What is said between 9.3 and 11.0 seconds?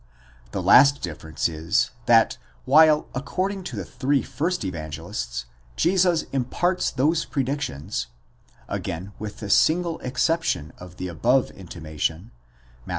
the single exception of